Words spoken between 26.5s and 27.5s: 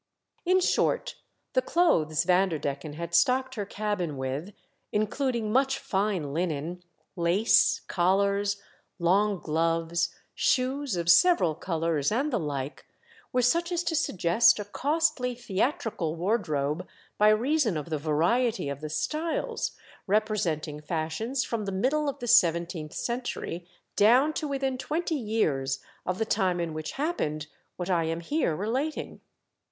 in which happened